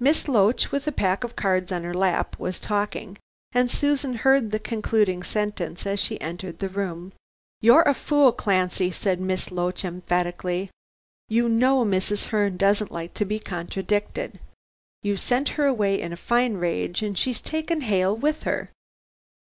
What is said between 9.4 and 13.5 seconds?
Loach, emphatically. "You know Mrs. Herne doesn't like to be